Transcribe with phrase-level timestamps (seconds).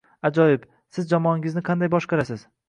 [0.27, 0.63] Ajoyib.
[0.97, 2.49] Siz jamoangizni qanday boshqarasiz?